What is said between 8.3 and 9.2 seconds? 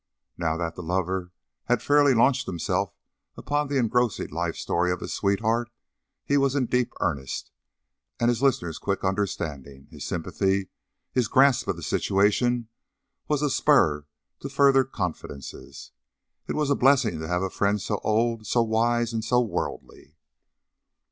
listener's quick